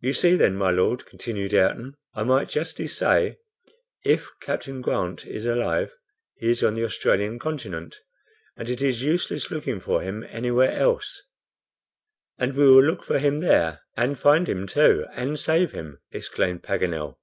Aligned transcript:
"You 0.00 0.12
see, 0.12 0.34
then, 0.34 0.56
my 0.56 0.72
Lord," 0.72 1.06
continued 1.06 1.54
Ayrton, 1.54 1.94
"I 2.14 2.24
might 2.24 2.48
justly 2.48 2.88
say, 2.88 3.36
If 4.04 4.28
Captain 4.40 4.80
Grant 4.80 5.24
is 5.24 5.46
alive, 5.46 5.94
he 6.34 6.50
is 6.50 6.64
on 6.64 6.74
the 6.74 6.84
Australian 6.84 7.38
continent, 7.38 8.00
and 8.56 8.68
it 8.68 8.82
is 8.82 9.04
useless 9.04 9.52
looking 9.52 9.78
for 9.78 10.02
him 10.02 10.26
anywhere 10.28 10.72
else." 10.72 11.22
"And 12.38 12.56
we 12.56 12.64
will 12.66 12.82
look 12.82 13.04
for 13.04 13.20
him 13.20 13.38
there, 13.38 13.82
and 13.96 14.18
find 14.18 14.48
him 14.48 14.66
too, 14.66 15.06
and 15.12 15.38
save 15.38 15.70
him," 15.70 16.00
exclaimed 16.10 16.64
Paganel. 16.64 17.18